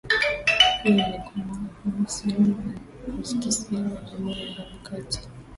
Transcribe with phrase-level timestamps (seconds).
[0.83, 2.55] Pia ilikuwa na mahusiano
[3.07, 5.29] ya kisiri na jumuiya ya Harakati